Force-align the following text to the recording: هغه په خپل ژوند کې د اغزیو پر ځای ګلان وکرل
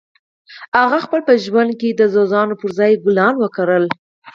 هغه 0.79 0.97
په 1.01 1.03
خپل 1.07 1.21
ژوند 1.45 1.71
کې 1.79 1.89
د 1.91 2.01
اغزیو 2.09 2.59
پر 2.61 2.69
ځای 2.79 2.93
ګلان 3.03 3.33
وکرل 3.39 3.85